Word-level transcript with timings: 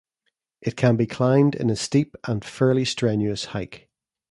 It 0.63 0.75
can 0.75 0.95
be 0.95 1.05
climbed 1.05 1.53
in 1.53 1.69
a 1.69 1.75
steep 1.75 2.15
and 2.23 2.43
fairly 2.43 2.85
strenuous 2.85 3.45
hike. 3.45 3.87